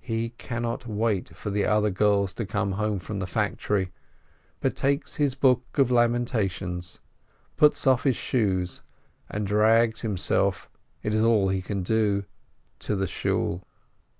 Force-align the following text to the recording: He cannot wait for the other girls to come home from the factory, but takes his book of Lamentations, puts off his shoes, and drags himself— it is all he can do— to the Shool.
He 0.00 0.28
cannot 0.30 0.86
wait 0.86 1.36
for 1.36 1.50
the 1.50 1.64
other 1.64 1.90
girls 1.90 2.32
to 2.34 2.46
come 2.46 2.70
home 2.78 3.00
from 3.00 3.18
the 3.18 3.26
factory, 3.26 3.90
but 4.60 4.76
takes 4.76 5.16
his 5.16 5.34
book 5.34 5.64
of 5.78 5.90
Lamentations, 5.90 7.00
puts 7.56 7.84
off 7.84 8.04
his 8.04 8.14
shoes, 8.14 8.82
and 9.28 9.44
drags 9.48 10.02
himself— 10.02 10.70
it 11.02 11.12
is 11.12 11.24
all 11.24 11.48
he 11.48 11.60
can 11.60 11.82
do— 11.82 12.24
to 12.86 12.94
the 12.94 13.08
Shool. 13.08 13.66